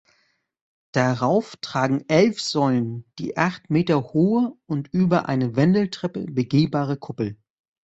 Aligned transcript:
Darauf 0.93 1.57
tragen 1.57 2.03
elf 2.07 2.41
Säulen 2.41 3.05
die 3.19 3.37
acht 3.37 3.69
Meter 3.69 4.13
hohe 4.13 4.53
und 4.65 4.87
über 4.91 5.29
eine 5.29 5.55
Wendeltreppe 5.55 6.25
begehbare 6.25 6.97
Kuppel. 6.97 7.37